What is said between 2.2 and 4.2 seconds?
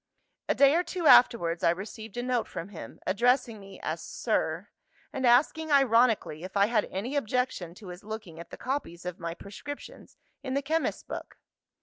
note from him; addressing me as